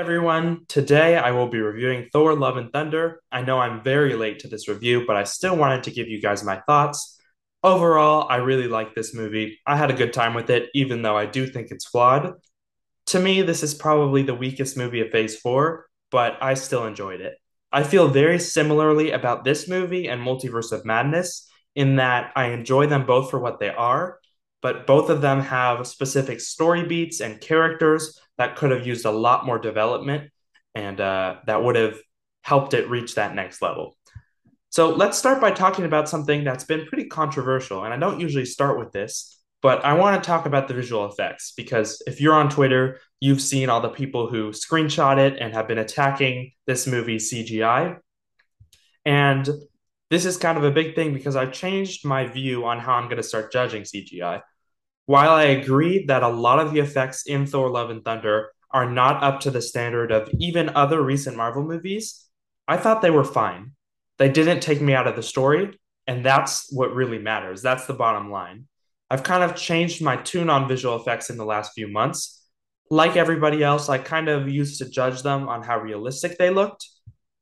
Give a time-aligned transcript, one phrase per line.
[0.00, 0.64] everyone.
[0.66, 3.20] Today I will be reviewing Thor Love and Thunder.
[3.30, 6.22] I know I'm very late to this review, but I still wanted to give you
[6.22, 7.20] guys my thoughts.
[7.62, 9.60] Overall, I really like this movie.
[9.66, 12.32] I had a good time with it, even though I do think it's flawed.
[13.08, 17.20] To me, this is probably the weakest movie of Phase 4, but I still enjoyed
[17.20, 17.34] it.
[17.70, 22.86] I feel very similarly about this movie and Multiverse of Madness in that I enjoy
[22.86, 24.18] them both for what they are,
[24.62, 29.10] but both of them have specific story beats and characters that could have used a
[29.10, 30.30] lot more development
[30.74, 31.98] and uh, that would have
[32.42, 33.96] helped it reach that next level.
[34.70, 37.84] So let's start by talking about something that's been pretty controversial.
[37.84, 41.04] And I don't usually start with this, but I want to talk about the visual
[41.06, 45.52] effects because if you're on Twitter, you've seen all the people who screenshot it and
[45.52, 47.98] have been attacking this movie CGI.
[49.04, 49.48] And
[50.08, 53.04] this is kind of a big thing because I've changed my view on how I'm
[53.04, 54.40] going to start judging CGI.
[55.06, 58.88] While I agree that a lot of the effects in Thor Love and Thunder are
[58.88, 62.26] not up to the standard of even other recent Marvel movies,
[62.68, 63.72] I thought they were fine.
[64.18, 67.62] They didn't take me out of the story, and that's what really matters.
[67.62, 68.66] That's the bottom line.
[69.10, 72.44] I've kind of changed my tune on visual effects in the last few months.
[72.90, 76.86] Like everybody else, I kind of used to judge them on how realistic they looked.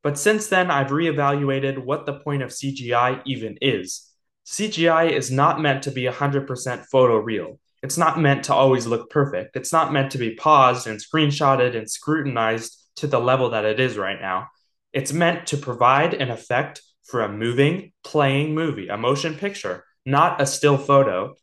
[0.02, 4.07] But since then, I've reevaluated what the point of CGI even is.
[4.48, 7.60] CGI is not meant to be 100% photo real.
[7.82, 9.56] It's not meant to always look perfect.
[9.56, 13.78] It's not meant to be paused and screenshotted and scrutinized to the level that it
[13.78, 14.48] is right now.
[14.94, 20.40] It's meant to provide an effect for a moving, playing movie, a motion picture, not
[20.40, 21.34] a still photo.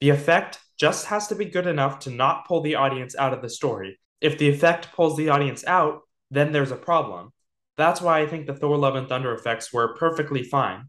[0.00, 3.40] The effect just has to be good enough to not pull the audience out of
[3.40, 4.00] the story.
[4.20, 6.00] If the effect pulls the audience out,
[6.32, 7.30] then there's a problem.
[7.76, 10.86] That's why I think the Thor Love and Thunder effects were perfectly fine.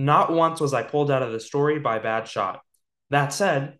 [0.00, 2.62] Not once was I pulled out of the story by bad shot.
[3.10, 3.78] That said,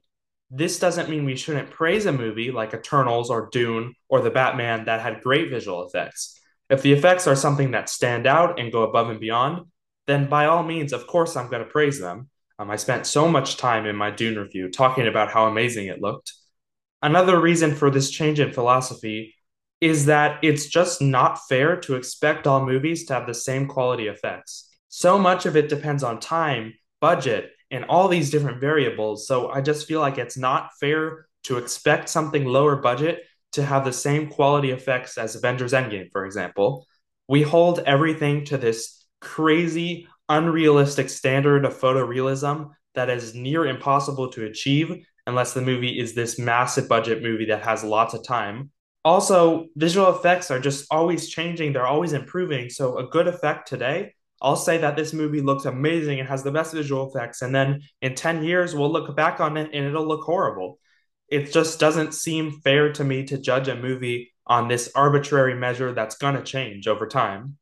[0.50, 4.84] this doesn't mean we shouldn't praise a movie like Eternals or Dune or The Batman
[4.84, 6.39] that had great visual effects.
[6.69, 9.65] If the effects are something that stand out and go above and beyond,
[10.06, 12.28] then by all means, of course, I'm going to praise them.
[12.59, 16.03] Um, I spent so much time in my Dune review talking about how amazing it
[16.03, 16.34] looked.
[17.00, 19.37] Another reason for this change in philosophy
[19.81, 24.06] is that it's just not fair to expect all movies to have the same quality
[24.06, 29.27] effects so much of it depends on time, budget, and all these different variables.
[29.27, 33.84] So I just feel like it's not fair to expect something lower budget to have
[33.84, 36.87] the same quality effects as Avengers Endgame, for example.
[37.29, 44.47] We hold everything to this crazy, unrealistic standard of photorealism that is near impossible to
[44.47, 48.71] achieve unless the movie is this massive budget movie that has lots of time.
[49.05, 52.69] Also, visual effects are just always changing, they're always improving.
[52.69, 56.51] So, a good effect today I'll say that this movie looks amazing and has the
[56.51, 57.43] best visual effects.
[57.43, 60.78] And then in 10 years, we'll look back on it and it'll look horrible.
[61.28, 65.93] It just doesn't seem fair to me to judge a movie on this arbitrary measure
[65.93, 67.59] that's going to change over time.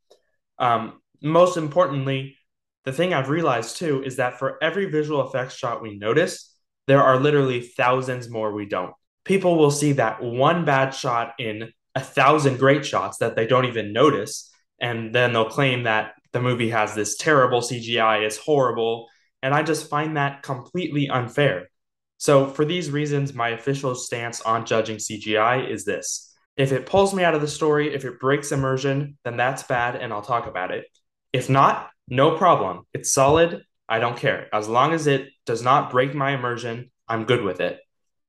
[0.58, 2.36] Um, most importantly,
[2.84, 6.56] the thing I've realized too is that for every visual effects shot we notice,
[6.86, 8.94] there are literally thousands more we don't.
[9.24, 13.66] People will see that one bad shot in a thousand great shots that they don't
[13.66, 14.50] even notice,
[14.80, 19.08] and then they'll claim that the movie has this terrible CGI, it's horrible.
[19.42, 21.68] And I just find that completely unfair.
[22.16, 27.14] So, for these reasons, my official stance on judging CGI is this if it pulls
[27.14, 30.48] me out of the story, if it breaks immersion, then that's bad and I'll talk
[30.48, 30.86] about it.
[31.32, 32.84] If not, no problem.
[32.92, 33.62] It's solid.
[33.88, 34.52] I don't care.
[34.52, 37.78] As long as it does not break my immersion, I'm good with it.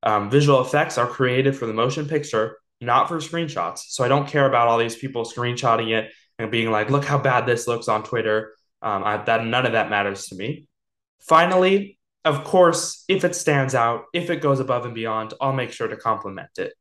[0.04, 3.80] Um, visual effects are created for the motion picture, not for screenshots.
[3.88, 7.18] So I don't care about all these people screenshotting it and being like, look how
[7.18, 8.52] bad this looks on Twitter.
[8.82, 10.66] Um, I, that none of that matters to me.
[11.20, 15.72] Finally, of course, if it stands out, if it goes above and beyond, I'll make
[15.72, 16.74] sure to compliment it.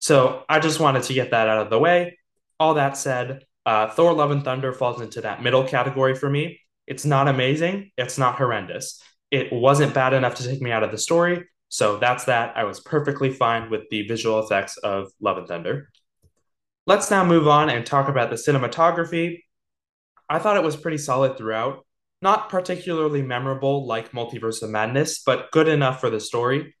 [0.00, 2.18] So I just wanted to get that out of the way.
[2.60, 6.60] All that said, uh, Thor: Love and Thunder falls into that middle category for me.
[6.86, 7.90] It's not amazing.
[7.98, 9.02] It's not horrendous.
[9.30, 11.44] It wasn't bad enough to take me out of the story.
[11.68, 12.56] So that's that.
[12.56, 15.90] I was perfectly fine with the visual effects of Love and Thunder.
[16.88, 19.42] Let's now move on and talk about the cinematography.
[20.26, 21.84] I thought it was pretty solid throughout.
[22.22, 26.74] Not particularly memorable like Multiverse of Madness, but good enough for the story.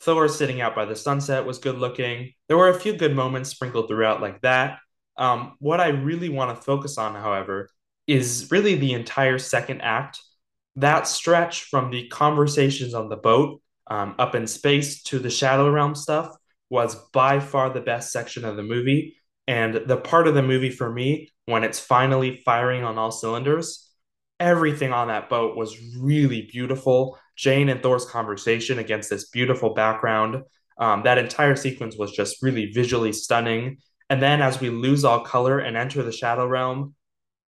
[0.00, 2.34] Thor sitting out by the sunset was good looking.
[2.46, 4.80] There were a few good moments sprinkled throughout, like that.
[5.16, 7.70] Um, what I really want to focus on, however,
[8.06, 10.20] is really the entire second act.
[10.76, 15.70] That stretch from the conversations on the boat um, up in space to the Shadow
[15.70, 16.36] Realm stuff
[16.68, 19.16] was by far the best section of the movie.
[19.46, 23.90] And the part of the movie for me, when it's finally firing on all cylinders,
[24.40, 27.18] everything on that boat was really beautiful.
[27.36, 30.42] Jane and Thor's conversation against this beautiful background.
[30.78, 33.78] Um, that entire sequence was just really visually stunning.
[34.10, 36.94] And then as we lose all color and enter the shadow realm,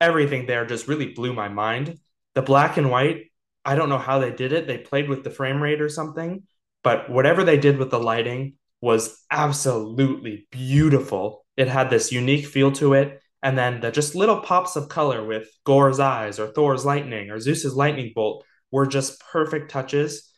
[0.00, 1.98] everything there just really blew my mind.
[2.34, 3.32] The black and white,
[3.64, 4.66] I don't know how they did it.
[4.66, 6.42] They played with the frame rate or something,
[6.84, 11.45] but whatever they did with the lighting was absolutely beautiful.
[11.56, 13.20] It had this unique feel to it.
[13.42, 17.38] And then the just little pops of color with Gorr's eyes or Thor's lightning or
[17.38, 20.32] Zeus's lightning bolt were just perfect touches.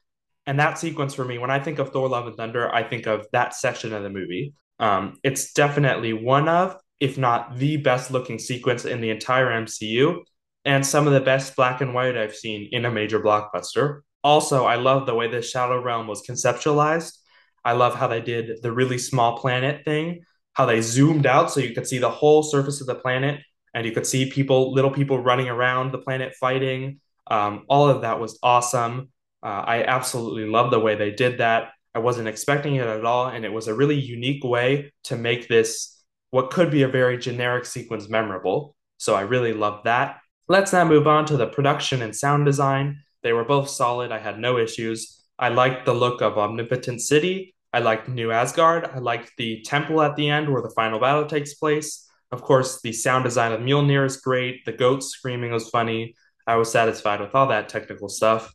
[0.46, 3.06] And that sequence for me, when I think of Thor Love and Thunder, I think
[3.06, 4.54] of that section of the movie.
[4.78, 10.22] Um, it's definitely one of, if not the best looking sequence in the entire MCU,
[10.64, 14.00] and some of the best black and white I've seen in a major blockbuster.
[14.24, 17.16] Also, I love the way the Shadow Realm was conceptualized.
[17.64, 20.24] I love how they did the really small planet thing,
[20.58, 23.40] how they zoomed out so you could see the whole surface of the planet
[23.74, 26.98] and you could see people, little people running around the planet fighting.
[27.28, 29.10] Um, all of that was awesome.
[29.40, 31.70] Uh, I absolutely love the way they did that.
[31.94, 33.28] I wasn't expecting it at all.
[33.28, 37.18] And it was a really unique way to make this what could be a very
[37.18, 38.74] generic sequence memorable.
[38.96, 40.18] So I really loved that.
[40.48, 42.98] Let's now move on to the production and sound design.
[43.22, 44.10] They were both solid.
[44.10, 45.22] I had no issues.
[45.38, 47.54] I liked the look of Omnipotent City.
[47.72, 48.84] I liked New Asgard.
[48.86, 52.08] I liked the temple at the end where the final battle takes place.
[52.30, 54.64] Of course, the sound design of Mjolnir is great.
[54.64, 56.14] The goats screaming was funny.
[56.46, 58.52] I was satisfied with all that technical stuff.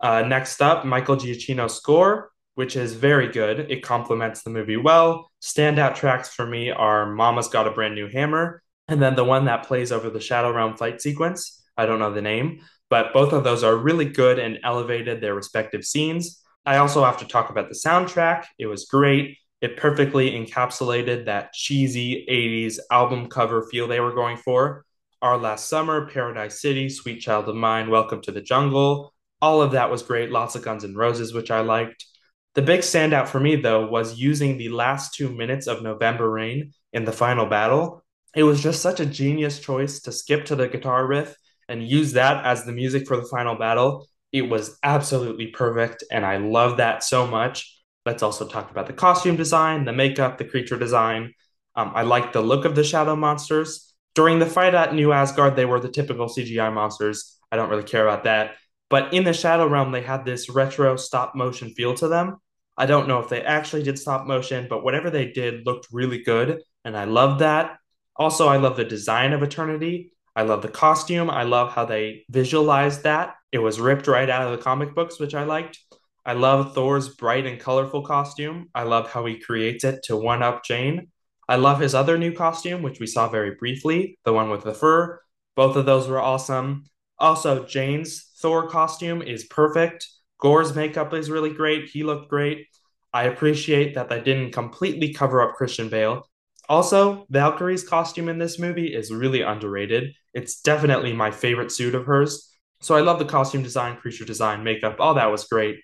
[0.00, 3.70] Uh, next up, Michael Giacchino's score which is very good.
[3.70, 5.30] It complements the movie well.
[5.42, 9.46] Standout tracks for me are Mama's Got a Brand New Hammer, and then the one
[9.46, 11.62] that plays over the Shadow Realm fight sequence.
[11.76, 15.34] I don't know the name, but both of those are really good and elevated their
[15.34, 16.43] respective scenes.
[16.66, 18.46] I also have to talk about the soundtrack.
[18.58, 19.38] It was great.
[19.60, 24.84] It perfectly encapsulated that cheesy 80s album cover feel they were going for.
[25.20, 29.14] Our Last Summer, Paradise City, Sweet Child of Mine, Welcome to the Jungle.
[29.42, 30.30] All of that was great.
[30.30, 32.06] Lots of Guns N' Roses, which I liked.
[32.54, 36.72] The big standout for me, though, was using the last two minutes of November Rain
[36.92, 38.02] in the final battle.
[38.34, 41.36] It was just such a genius choice to skip to the guitar riff
[41.68, 44.08] and use that as the music for the final battle.
[44.34, 47.80] It was absolutely perfect, and I love that so much.
[48.04, 51.34] Let's also talk about the costume design, the makeup, the creature design.
[51.76, 53.94] Um, I like the look of the shadow monsters.
[54.16, 57.38] During the fight at New Asgard, they were the typical CGI monsters.
[57.52, 58.56] I don't really care about that.
[58.90, 62.38] But in the Shadow Realm, they had this retro stop motion feel to them.
[62.76, 66.24] I don't know if they actually did stop motion, but whatever they did looked really
[66.24, 66.60] good.
[66.84, 67.76] And I love that.
[68.16, 70.10] Also, I love the design of Eternity.
[70.36, 71.30] I love the costume.
[71.30, 73.34] I love how they visualized that.
[73.52, 75.78] It was ripped right out of the comic books, which I liked.
[76.26, 78.68] I love Thor's bright and colorful costume.
[78.74, 81.08] I love how he creates it to one up Jane.
[81.48, 84.74] I love his other new costume, which we saw very briefly, the one with the
[84.74, 85.20] fur.
[85.54, 86.84] Both of those were awesome.
[87.18, 90.08] Also, Jane's Thor costume is perfect.
[90.40, 91.90] Gorr's makeup is really great.
[91.90, 92.66] He looked great.
[93.12, 96.26] I appreciate that they didn't completely cover up Christian Bale.
[96.68, 100.14] Also, Valkyrie's costume in this movie is really underrated.
[100.32, 102.50] It's definitely my favorite suit of hers.
[102.80, 105.80] So I love the costume design, creature design, makeup, all that was great.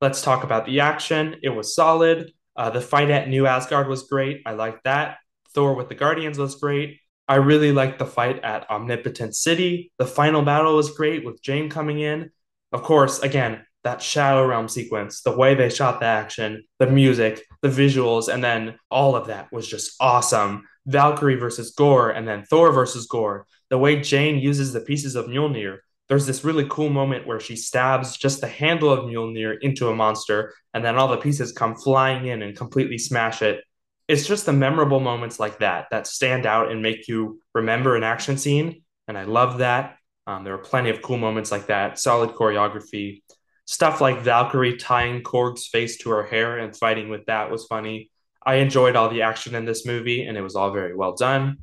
[0.00, 1.36] Let's talk about the action.
[1.42, 2.32] It was solid.
[2.56, 4.42] Uh, the fight at New Asgard was great.
[4.46, 5.18] I liked that.
[5.54, 7.00] Thor with the Guardians was great.
[7.28, 9.92] I really liked the fight at Omnipotent City.
[9.98, 12.30] The final battle was great with Jane coming in.
[12.72, 17.42] Of course, again, that Shadow Realm sequence, the way they shot the action, the music,
[17.62, 20.64] the visuals, and then all of that was just awesome.
[20.86, 25.26] Valkyrie versus Gorr and then Thor versus Gorr The way Jane uses the pieces of
[25.26, 25.78] Mjolnir.
[26.08, 29.94] There's this really cool moment where she stabs just the handle of Mjolnir into a
[29.94, 33.62] monster, and then all the pieces come flying in and completely smash it.
[34.08, 38.04] It's just the memorable moments like that that stand out and make you remember an
[38.04, 38.82] action scene.
[39.06, 39.98] And I love that.
[40.26, 43.22] Um, there were plenty of cool moments like that, solid choreography.
[43.70, 48.10] Stuff like Valkyrie tying Korg's face to her hair and fighting with that was funny.
[48.42, 51.58] I enjoyed all the action in this movie, and it was all very well done.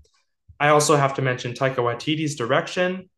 [0.60, 3.10] I also have to mention Taika Waititi's direction.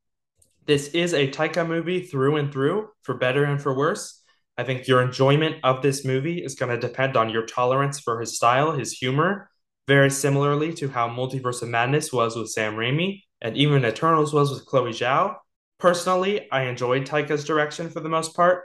[0.68, 4.24] This is a Taika movie through and through, for better and for worse.
[4.58, 8.22] I think your enjoyment of this movie is going to depend on your tolerance for
[8.22, 9.50] his style, his humor,
[9.86, 14.50] very similarly to how Multiverse of Madness was with Sam Raimi and even Eternals was
[14.50, 15.36] with Chloe Zhao.
[15.78, 18.64] Personally, I enjoyed Taika's direction for the most part,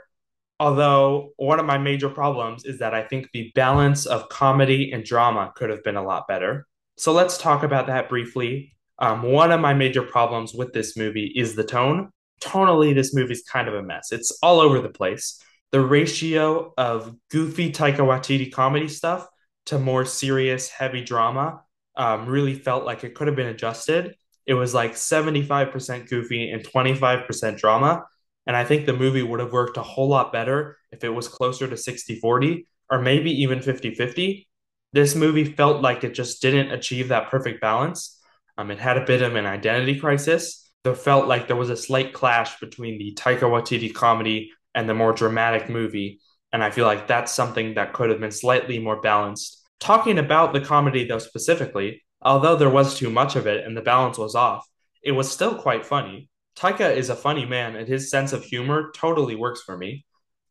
[0.59, 5.03] Although one of my major problems is that I think the balance of comedy and
[5.03, 6.67] drama could have been a lot better.
[6.97, 8.75] So let's talk about that briefly.
[8.99, 12.11] Um, one of my major problems with this movie is the tone.
[12.41, 14.11] Tonally, this movie's kind of a mess.
[14.11, 15.41] It's all over the place.
[15.71, 19.27] The ratio of goofy Taika Waititi comedy stuff
[19.65, 21.61] to more serious, heavy drama
[21.95, 24.15] um, really felt like it could have been adjusted.
[24.45, 28.03] It was like 75% goofy and 25% drama.
[28.45, 31.27] And I think the movie would have worked a whole lot better if it was
[31.27, 34.47] closer to 60 40 or maybe even 50 50.
[34.91, 38.19] This movie felt like it just didn't achieve that perfect balance.
[38.57, 40.69] Um, it had a bit of an identity crisis.
[40.83, 44.93] There felt like there was a slight clash between the Taika Waititi comedy and the
[44.93, 46.19] more dramatic movie.
[46.51, 49.61] And I feel like that's something that could have been slightly more balanced.
[49.79, 53.81] Talking about the comedy, though, specifically, although there was too much of it and the
[53.81, 54.67] balance was off,
[55.01, 56.29] it was still quite funny.
[56.55, 60.05] Taika is a funny man, and his sense of humor totally works for me.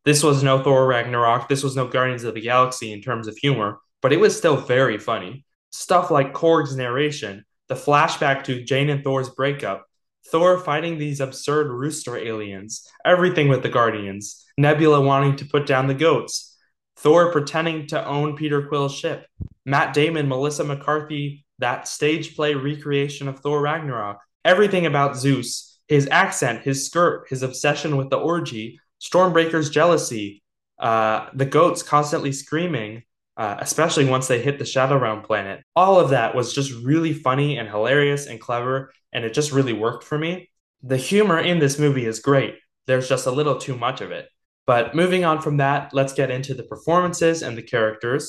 [0.05, 3.37] This was no Thor Ragnarok, this was no Guardians of the Galaxy in terms of
[3.37, 5.45] humor, but it was still very funny.
[5.71, 9.87] Stuff like Korg's narration, the flashback to Jane and Thor's breakup,
[10.31, 15.87] Thor fighting these absurd rooster aliens, everything with the Guardians, Nebula wanting to put down
[15.87, 16.57] the goats,
[16.97, 19.27] Thor pretending to own Peter Quill's ship,
[19.65, 26.09] Matt Damon, Melissa McCarthy, that stage play recreation of Thor Ragnarok, everything about Zeus, his
[26.11, 30.43] accent, his skirt, his obsession with the orgy, Stormbreaker's jealousy,
[30.79, 33.03] uh, the goats constantly screaming,
[33.37, 35.63] uh, especially once they hit the Shadow Realm planet.
[35.77, 39.75] All of that was just really funny and hilarious and clever, and it just really
[39.75, 40.51] worked for me.
[40.83, 42.55] The humor in this movie is great.
[42.87, 44.29] There's just a little too much of it.
[44.67, 48.25] But moving on from that, let's get into the performances and the characters,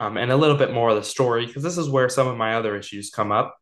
[0.00, 2.36] um, and a little bit more of the story, because this is where some of
[2.36, 3.56] my other issues come up.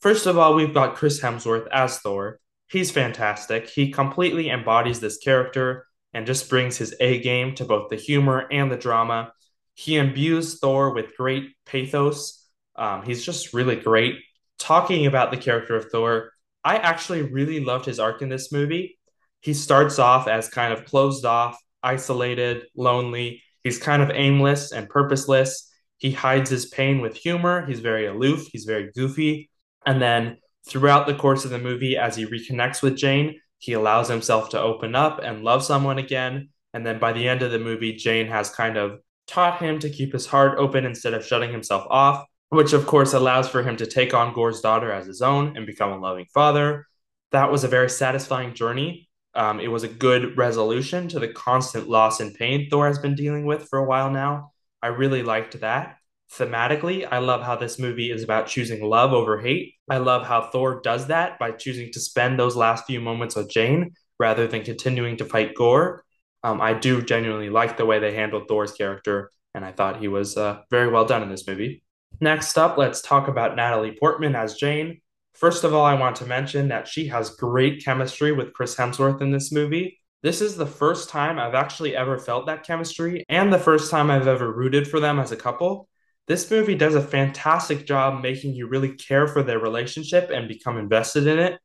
[0.00, 2.40] First of all, we've got Chris Hemsworth as Thor.
[2.68, 3.68] He's fantastic.
[3.68, 8.46] He completely embodies this character and just brings his A game to both the humor
[8.50, 9.32] and the drama.
[9.74, 12.44] He imbues Thor with great pathos.
[12.74, 14.16] Um, he's just really great.
[14.58, 16.32] Talking about the character of Thor,
[16.64, 18.98] I actually really loved his arc in this movie.
[19.40, 23.42] He starts off as kind of closed off, isolated, lonely.
[23.62, 25.70] He's kind of aimless and purposeless.
[25.98, 27.64] He hides his pain with humor.
[27.66, 28.46] He's very aloof.
[28.50, 29.50] He's very goofy.
[29.84, 34.08] And then throughout the course of the movie, as he reconnects with Jane, he allows
[34.08, 36.50] himself to open up and love someone again.
[36.74, 39.90] And then by the end of the movie, Jane has kind of taught him to
[39.90, 43.76] keep his heart open instead of shutting himself off, which of course allows for him
[43.76, 46.86] to take on Gorr's daughter as his own and become a loving father.
[47.32, 49.08] That was a very satisfying journey.
[49.34, 53.14] Um, it was a good resolution to the constant loss and pain Thor has been
[53.14, 54.52] dealing with for a while now.
[54.82, 55.98] I really liked that.
[56.32, 59.74] Thematically, I love how this movie is about choosing love over hate.
[59.88, 63.48] I love how Thor does that by choosing to spend those last few moments with
[63.48, 66.04] Jane rather than continuing to fight Gorr.
[66.42, 70.08] Um, I do genuinely like the way they handled Thor's character, and I thought he
[70.08, 71.82] was uh, very well done in this movie.
[72.20, 75.00] Next up, let's talk about Natalie Portman as Jane.
[75.34, 79.20] First of all, I want to mention that she has great chemistry with Chris Hemsworth
[79.20, 80.00] in this movie.
[80.22, 84.10] This is the first time I've actually ever felt that chemistry, and the first time
[84.10, 85.88] I've ever rooted for them as a couple.
[86.28, 90.76] This movie does a fantastic job making you really care for their relationship and become
[90.76, 91.60] invested in it.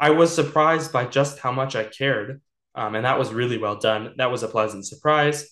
[0.00, 2.40] I was surprised by just how much I cared.
[2.74, 4.14] Um, and that was really well done.
[4.16, 5.48] That was a pleasant surprise.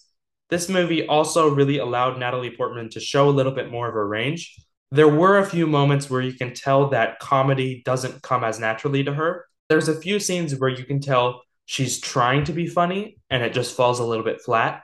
[0.51, 4.09] This movie also really allowed Natalie Portman to show a little bit more of her
[4.09, 4.57] range.
[4.91, 9.05] There were a few moments where you can tell that comedy doesn't come as naturally
[9.05, 9.47] to her.
[9.69, 13.53] There's a few scenes where you can tell she's trying to be funny and it
[13.53, 14.83] just falls a little bit flat.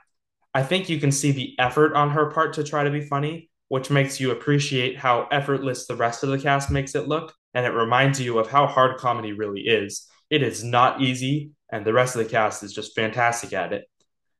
[0.53, 3.49] I think you can see the effort on her part to try to be funny,
[3.67, 7.33] which makes you appreciate how effortless the rest of the cast makes it look.
[7.53, 10.07] And it reminds you of how hard comedy really is.
[10.29, 13.85] It is not easy, and the rest of the cast is just fantastic at it.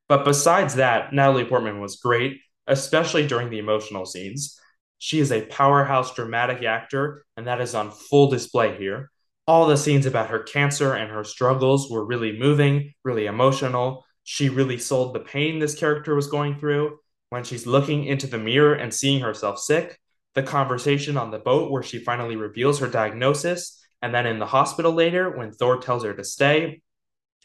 [0.08, 4.60] But besides that, Natalie Portman was great, especially during the emotional scenes.
[4.98, 9.12] She is a powerhouse dramatic actor, and that is on full display here.
[9.48, 14.04] All the scenes about her cancer and her struggles were really moving, really emotional.
[14.24, 16.98] She really sold the pain this character was going through.
[17.36, 20.00] When she's looking into the mirror and seeing herself sick,
[20.36, 24.46] the conversation on the boat where she finally reveals her diagnosis, and then in the
[24.46, 26.82] hospital later when Thor tells her to stay,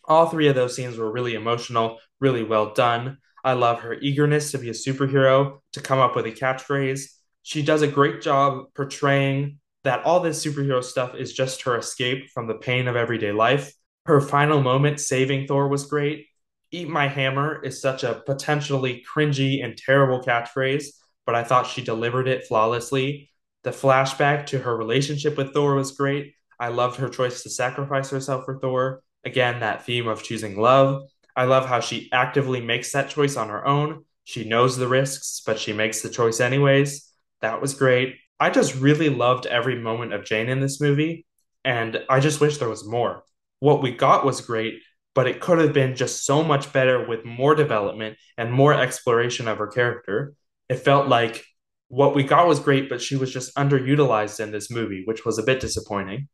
[0.05, 3.19] all three of those scenes were really emotional, really well done.
[3.43, 7.07] I love her eagerness to be a superhero, to come up with a catchphrase.
[7.43, 12.31] She does a great job portraying that all this superhero stuff is just her escape
[12.31, 13.73] from the pain of everyday life.
[14.07, 16.29] Her final moment saving Thor was great.
[16.73, 20.87] Eat My Hammer is such a potentially cringy and terrible catchphrase,
[21.27, 23.31] but I thought she delivered it flawlessly.
[23.65, 26.35] The flashback to her relationship with Thor was great.
[26.61, 29.03] I loved her choice to sacrifice herself for Thor.
[29.25, 31.03] Again, that theme of choosing love.
[31.35, 34.05] I love how she actively makes that choice on her own.
[34.25, 37.11] She knows the risks, but she makes the choice anyways.
[37.41, 38.17] That was great.
[38.39, 41.27] I just really loved every moment of Jane in this movie,
[41.65, 43.25] and I just wish there was more.
[43.59, 44.81] What we got was great,
[45.15, 49.49] but it could have been just so much better with more development and more exploration
[49.49, 50.35] of her character.
[50.69, 51.45] It felt like
[51.89, 55.39] what we got was great, but she was just underutilized in this movie, which was
[55.39, 56.29] a bit disappointing.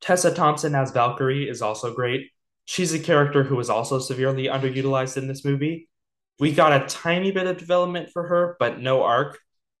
[0.00, 2.30] Tessa Thompson as Valkyrie is also great.
[2.64, 5.88] She's a character who was also severely underutilized in this movie.
[6.40, 9.38] We got a tiny bit of development for her, but no arc.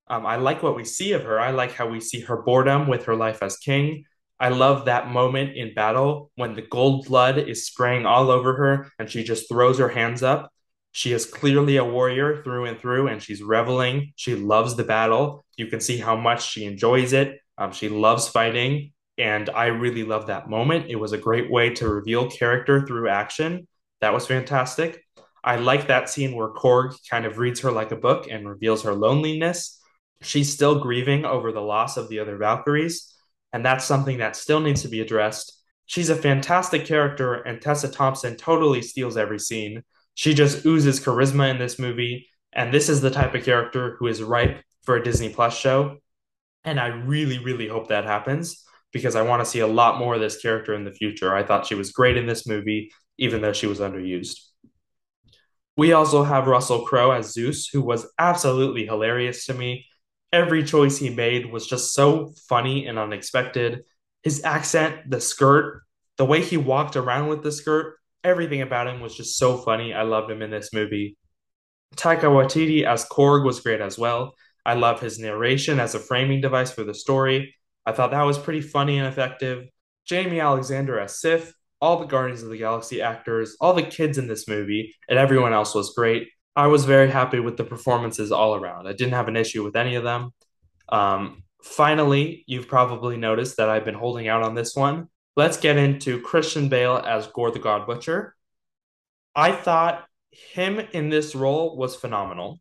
[0.08, 1.38] Um, I like what we see of her.
[1.38, 4.04] I like how we see her boredom with her life as king.
[4.40, 8.90] I love that moment in battle when the gold blood is spraying all over her
[8.98, 10.50] and she just throws her hands up.
[10.92, 14.12] She is clearly a warrior through and through, and she's reveling.
[14.16, 15.44] She loves the battle.
[15.56, 17.40] You can see how much she enjoys it.
[17.56, 20.86] Um, she loves fighting, and I really love that moment.
[20.88, 23.68] It was a great way to reveal character through action.
[24.00, 25.04] That was fantastic.
[25.44, 28.82] I like that scene where Korg kind of reads her like a book and reveals
[28.82, 29.80] her loneliness.
[30.22, 33.14] She's still grieving over the loss of the other Valkyries,
[33.52, 35.54] and that's something that still needs to be addressed.
[35.86, 39.82] She's a fantastic character, and Tessa Thompson totally steals every scene.
[40.14, 44.06] She just oozes charisma in this movie, and this is the type of character who
[44.06, 45.98] is ripe for a Disney Plus show.
[46.64, 50.14] And I really, really hope that happens because I want to see a lot more
[50.14, 51.34] of this character in the future.
[51.34, 54.40] I thought she was great in this movie, even though she was underused.
[55.76, 59.86] We also have Russell Crowe as Zeus, who was absolutely hilarious to me.
[60.32, 63.84] Every choice he made was just so funny and unexpected.
[64.22, 65.82] His accent, the skirt,
[66.16, 69.94] the way he walked around with the skirt, everything about him was just so funny.
[69.94, 71.16] I loved him in this movie.
[71.96, 74.34] Taika Waititi as Korg was great as well.
[74.66, 77.54] I love his narration as a framing device for the story.
[77.86, 79.66] I thought that was pretty funny and effective.
[80.10, 84.26] Jaimie Alexander as Sif, all the Guardians of the Galaxy actors, all the kids in
[84.26, 86.28] this movie, and everyone else was great.
[86.58, 88.88] I was very happy with the performances all around.
[88.88, 90.32] I didn't have an issue with any of them.
[90.88, 95.06] Um, finally, you've probably noticed that I've been holding out on this one.
[95.36, 98.34] Let's get into Christian Bale as Gorr the God Butcher.
[99.36, 102.58] I thought him in this role was phenomenal.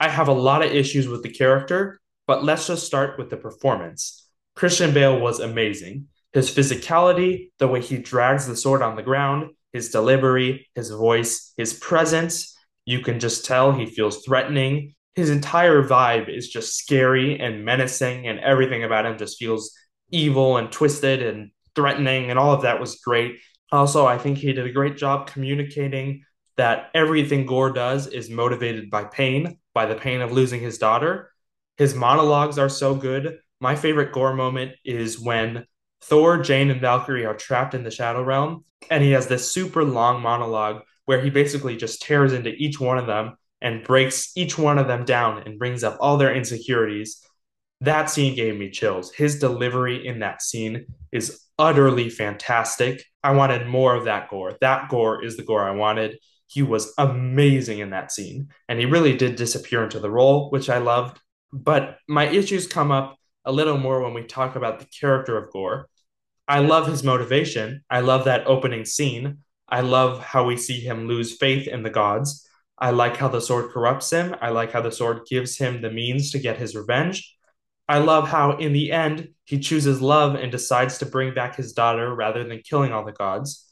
[0.00, 3.36] I have a lot of issues with the character, but let's just start with the
[3.36, 4.28] performance.
[4.56, 6.08] Christian Bale was amazing.
[6.32, 11.52] His physicality, the way he drags the sword on the ground, his delivery, his voice,
[11.56, 12.55] his presence,
[12.86, 14.94] you can just tell he feels threatening.
[15.14, 19.72] His entire vibe is just scary and menacing, and everything about him just feels
[20.10, 23.38] evil and twisted and threatening, and all of that was great.
[23.72, 26.22] Also, I think he did a great job communicating
[26.56, 31.30] that everything Gorr does is motivated by pain, by the pain of losing his daughter.
[31.76, 33.38] His monologues are so good.
[33.60, 35.66] My favorite Gorr moment is when
[36.02, 39.82] Thor, Jane, and Valkyrie are trapped in the Shadow Realm, and he has this super
[39.82, 44.58] long monologue where he basically just tears into each one of them and breaks each
[44.58, 47.22] one of them down and brings up all their insecurities.
[47.80, 49.12] That scene gave me chills.
[49.12, 53.04] His delivery in that scene is utterly fantastic.
[53.22, 54.56] I wanted more of that Gorr.
[54.60, 56.18] That Gorr is the Gorr I wanted.
[56.46, 60.70] He was amazing in that scene, and he really did disappear into the role, which
[60.70, 61.18] I loved.
[61.52, 65.50] But my issues come up a little more when we talk about the character of
[65.52, 65.88] Gorr.
[66.48, 67.82] I love his motivation.
[67.90, 69.38] I love that opening scene.
[69.68, 72.48] I love how we see him lose faith in the gods.
[72.78, 74.36] I like how the sword corrupts him.
[74.40, 77.34] I like how the sword gives him the means to get his revenge.
[77.88, 81.72] I love how, in the end, he chooses love and decides to bring back his
[81.72, 83.64] daughter rather than killing all the gods.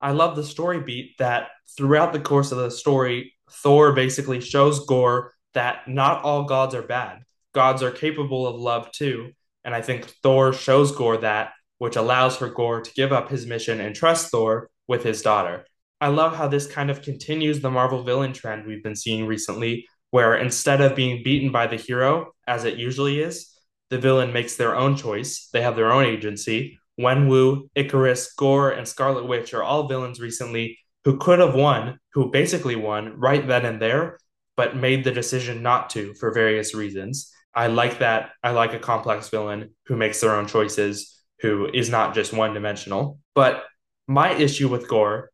[0.00, 4.84] I love the story beat that throughout the course of the story, Thor basically shows
[4.84, 7.20] Gorr that not all gods are bad.
[7.54, 9.32] Gods are capable of love too.
[9.64, 13.46] And I think Thor shows Gorr that, which allows for Gorr to give up his
[13.46, 15.64] mission and trust Thor with his daughter.
[16.00, 19.86] I love how this kind of continues the Marvel villain trend we've been seeing recently,
[20.10, 23.50] where instead of being beaten by the hero, as it usually is,
[23.90, 25.48] the villain makes their own choice.
[25.52, 26.78] They have their own agency.
[27.00, 32.30] Wenwu, Ikaris, Gorr, and Scarlet Witch are all villains recently who could have won, who
[32.30, 34.18] basically won right then and there,
[34.56, 37.32] but made the decision not to for various reasons.
[37.54, 38.30] I like that.
[38.42, 42.54] I like a complex villain who makes their own choices, who is not just one
[42.54, 43.18] dimensional.
[43.34, 43.64] But
[44.06, 45.30] my issue with Gorr,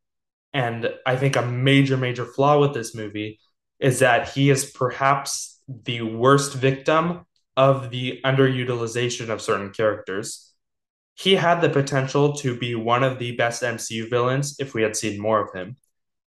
[0.52, 3.38] and I think a major, major flaw with this movie,
[3.78, 7.24] is that he is perhaps the worst victim
[7.56, 10.52] of the underutilization of certain characters.
[11.14, 14.96] He had the potential to be one of the best MCU villains if we had
[14.96, 15.76] seen more of him.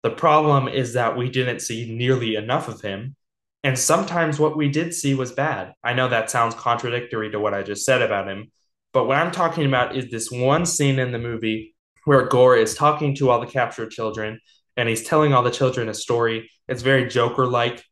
[0.02, 3.16] The problem is that we didn't see nearly enough of him,
[3.62, 5.74] and sometimes what we did see was bad.
[5.84, 8.50] I know that sounds contradictory to what I just said about him,
[8.92, 11.74] but what I'm talking about is this one scene in the movie
[12.10, 14.40] where Gorr is talking to all the captured children
[14.76, 16.50] and he's telling all the children a story.
[16.66, 17.84] It's very Joker like.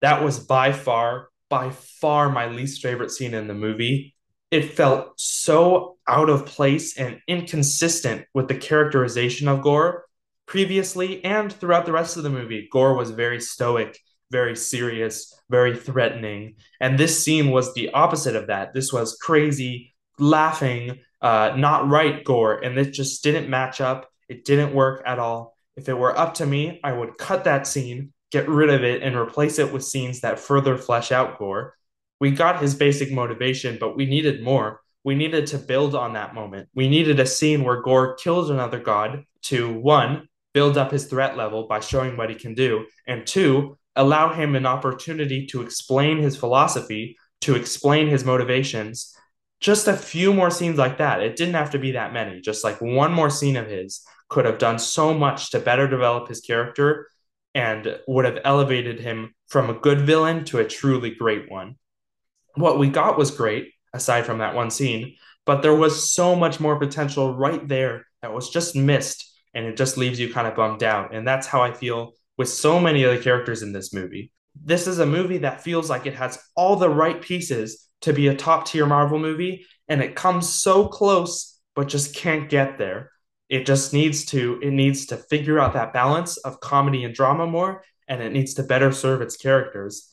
[0.00, 4.14] That was by far by far my least favorite scene in the movie.
[4.50, 10.06] It felt so out of place and inconsistent with the characterization of Gorr
[10.46, 12.70] previously and throughout the rest of the movie.
[12.72, 13.98] Gorr was very stoic,
[14.30, 16.54] very serious, very threatening.
[16.80, 18.72] And this scene was the opposite of that.
[18.72, 22.58] This was crazy, laughing, uh, not right Gorr.
[22.58, 24.10] And this just didn't match up.
[24.28, 25.56] It didn't work at all.
[25.76, 29.02] If it were up to me, I would cut that scene get rid of it
[29.02, 31.74] and replace it with scenes that further flesh out Gorr.
[32.18, 34.80] We got his basic motivation, but we needed more.
[35.04, 36.68] We needed to build on that moment.
[36.74, 41.36] We needed a scene where Gorr kills another god to one, build up his threat
[41.36, 46.18] level by showing what he can do, and two, allow him an opportunity to explain
[46.18, 49.14] his philosophy, to explain his motivations.
[49.62, 51.22] Just a few more scenes like that.
[51.22, 52.40] It didn't have to be that many.
[52.40, 56.28] Just like one more scene of his could have done so much to better develop
[56.28, 57.08] his character
[57.54, 61.76] and would have elevated him from a good villain to a truly great one.
[62.56, 66.58] What we got was great, aside from that one scene, but there was so much
[66.58, 70.56] more potential right there that was just missed, and it just leaves you kind of
[70.56, 71.14] bummed out.
[71.14, 74.32] And that's how I feel with so many of the characters in this movie.
[74.60, 78.28] This is a movie that feels like it has all the right pieces to be
[78.28, 83.10] a top tier Marvel movie, and it comes so close, but just can't get there.
[83.48, 87.46] It just needs to it needs to figure out that balance of comedy and drama
[87.46, 90.10] more, and it needs to better serve its characters.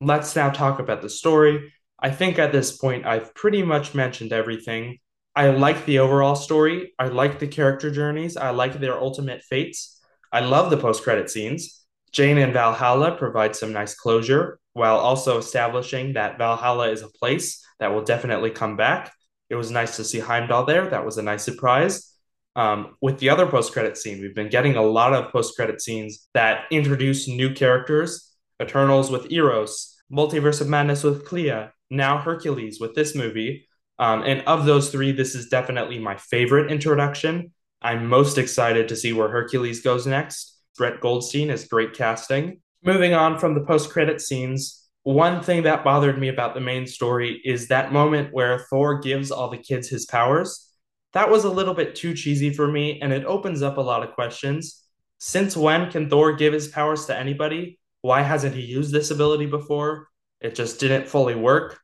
[0.00, 1.72] Let's now talk about the story.
[1.98, 4.98] I think at this point I've pretty much mentioned everything.
[5.34, 6.92] I like the overall story.
[6.98, 8.36] I like the character journeys.
[8.36, 10.00] I like their ultimate fates.
[10.32, 11.84] I love the post credit scenes.
[12.12, 17.64] Jane and Valhalla provide some nice closure while also establishing that Valhalla is a place
[17.80, 19.12] that will definitely come back.
[19.50, 20.88] It was nice to see Heimdall there.
[20.88, 22.14] That was a nice surprise.
[22.54, 25.80] Um, with the other post credit scene, we've been getting a lot of post credit
[25.80, 28.24] scenes that introduce new characters
[28.60, 33.68] Eternals with Eros, Multiverse of Madness with Clea, now Hercules with this movie.
[33.98, 37.52] Um, and of those three, this is definitely my favorite introduction.
[37.80, 40.58] I'm most excited to see where Hercules goes next.
[40.76, 42.60] Brett Goldstein is great casting.
[42.82, 46.86] Moving on from the post credit scenes, one thing that bothered me about the main
[46.86, 50.68] story is that moment where Thor gives all the kids his powers
[51.14, 54.02] that was a little bit too cheesy for me, and it opens up a lot
[54.02, 54.84] of questions.
[55.18, 57.78] Since when can Thor give his powers to anybody?
[58.02, 60.08] Why hasn't he used this ability before?
[60.40, 61.80] It just didn't fully work.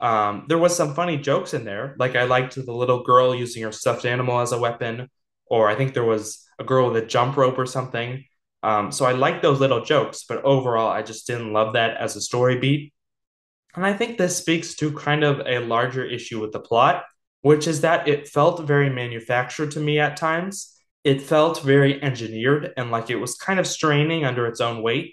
[0.00, 3.62] Um, there was some funny jokes in there, like I liked the little girl using
[3.62, 5.08] her stuffed animal as a weapon,
[5.46, 8.24] or I think there was a girl with a jump rope or something.
[8.64, 12.16] Um, so I like those little jokes, but overall, I just didn't love that as
[12.16, 12.92] a story beat.
[13.76, 17.04] And I think this speaks to kind of a larger issue with the plot
[17.44, 20.80] which is that it felt very manufactured to me at times.
[21.04, 25.12] It felt very engineered and like it was kind of straining under its own weight.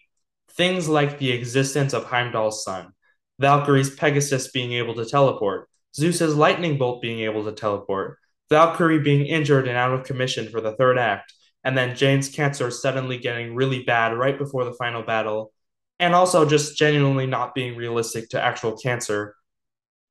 [0.54, 2.94] Things like the existence of Heimdall's son,
[3.40, 8.18] Valkyrie's Pegasus being able to teleport, Zeus's lightning bolt being able to teleport,
[8.50, 12.72] Valkyrie being injured and out of commission for the third act, and then Jane's cancer
[12.72, 15.52] suddenly getting really bad right before the final battle,
[16.00, 19.36] and also just genuinely not being realistic to actual cancer.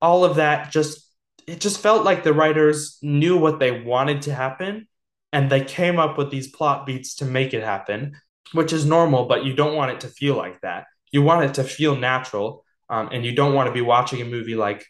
[0.01, 1.11] All of that just
[1.47, 4.87] it just felt like the writers knew what they wanted to happen
[5.33, 8.17] and they came up with these plot beats to make it happen,
[8.53, 10.87] which is normal, but you don't want it to feel like that.
[11.13, 14.25] You want it to feel natural, um, and you don't want to be watching a
[14.25, 14.87] movie like,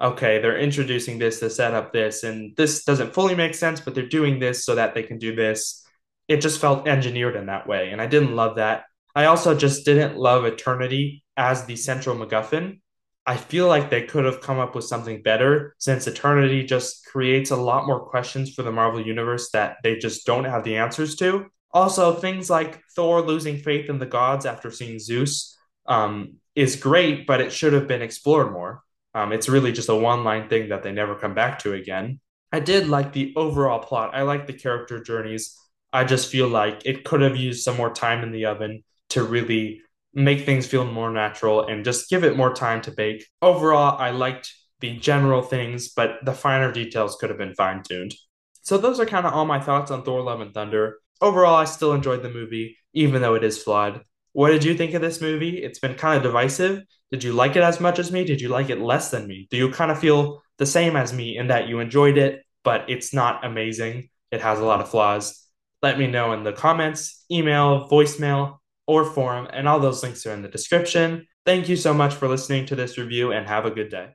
[0.00, 3.94] okay, they're introducing this to set up this, and this doesn't fully make sense, but
[3.94, 5.84] they're doing this so that they can do this.
[6.30, 8.84] It just felt engineered in that way, and I didn't love that.
[9.16, 12.78] I also just didn't love Eternity as the central MacGuffin.
[13.26, 17.50] I feel like they could have come up with something better since Eternity just creates
[17.50, 21.16] a lot more questions for the Marvel Universe that they just don't have the answers
[21.16, 21.46] to.
[21.72, 27.26] Also, things like Thor losing faith in the gods after seeing Zeus um, is great,
[27.26, 28.84] but it should have been explored more.
[29.16, 32.20] Um, it's really just a one line thing that they never come back to again.
[32.52, 35.56] I did like the overall plot, I like the character journeys.
[35.92, 39.22] I just feel like it could have used some more time in the oven to
[39.22, 39.82] really
[40.14, 43.26] make things feel more natural and just give it more time to bake.
[43.42, 48.14] Overall, I liked the general things, but the finer details could have been fine tuned.
[48.62, 50.98] So, those are kind of all my thoughts on Thor Love and Thunder.
[51.20, 54.02] Overall, I still enjoyed the movie, even though it is flawed.
[54.32, 55.62] What did you think of this movie?
[55.62, 56.82] It's been kind of divisive.
[57.10, 58.24] Did you like it as much as me?
[58.24, 59.48] Did you like it less than me?
[59.50, 62.88] Do you kind of feel the same as me in that you enjoyed it, but
[62.88, 64.08] it's not amazing?
[64.30, 65.44] It has a lot of flaws.
[65.82, 70.32] Let me know in the comments, email, voicemail, or forum, and all those links are
[70.32, 71.26] in the description.
[71.46, 74.10] Thank you so much for listening to this review and have a good day.